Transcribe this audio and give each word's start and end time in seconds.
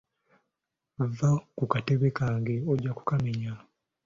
Vva 1.17 1.29
ku 1.57 1.63
katebe 1.71 2.07
kange 2.17 2.55
ojja 2.71 2.91
kukamenya. 2.97 3.53